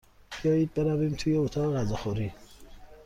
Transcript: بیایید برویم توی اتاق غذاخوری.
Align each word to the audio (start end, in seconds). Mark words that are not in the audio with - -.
بیایید 0.43 0.73
برویم 0.73 1.15
توی 1.15 1.37
اتاق 1.37 1.73
غذاخوری. 1.73 2.31